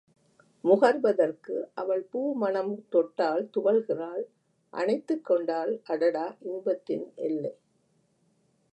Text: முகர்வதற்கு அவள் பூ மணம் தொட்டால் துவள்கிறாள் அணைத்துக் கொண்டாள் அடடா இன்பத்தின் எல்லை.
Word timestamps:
முகர்வதற்கு 0.63 1.55
அவள் 1.73 2.03
பூ 2.03 2.21
மணம் 2.35 2.73
தொட்டால் 2.89 3.49
துவள்கிறாள் 3.57 4.23
அணைத்துக் 4.73 5.25
கொண்டாள் 5.25 5.81
அடடா 5.83 6.27
இன்பத்தின் 6.41 7.05
எல்லை. 7.15 7.53